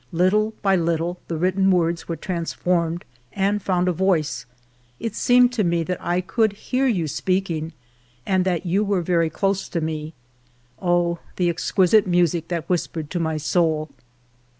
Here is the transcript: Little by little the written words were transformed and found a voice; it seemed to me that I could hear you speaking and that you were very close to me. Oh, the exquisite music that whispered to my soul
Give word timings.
Little 0.11 0.55
by 0.63 0.75
little 0.75 1.19
the 1.27 1.37
written 1.37 1.69
words 1.69 2.07
were 2.07 2.15
transformed 2.15 3.05
and 3.33 3.61
found 3.61 3.87
a 3.87 3.91
voice; 3.91 4.47
it 4.99 5.13
seemed 5.13 5.53
to 5.53 5.63
me 5.63 5.83
that 5.83 6.03
I 6.03 6.21
could 6.21 6.53
hear 6.53 6.87
you 6.87 7.07
speaking 7.07 7.71
and 8.25 8.43
that 8.43 8.65
you 8.65 8.83
were 8.83 9.03
very 9.03 9.29
close 9.29 9.69
to 9.69 9.79
me. 9.79 10.15
Oh, 10.81 11.19
the 11.35 11.51
exquisite 11.51 12.07
music 12.07 12.47
that 12.47 12.67
whispered 12.67 13.11
to 13.11 13.19
my 13.19 13.37
soul 13.37 13.91